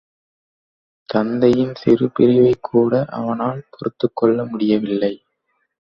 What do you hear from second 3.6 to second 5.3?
பொறுத்துக்கொள்ள முடியவில்லை.